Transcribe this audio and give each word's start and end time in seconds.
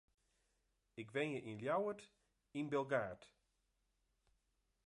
Ik 1.01 1.07
wenje 1.13 1.39
yn 1.49 1.59
Ljouwert, 1.61 2.03
yn 2.59 2.69
Bilgaard. 2.71 3.23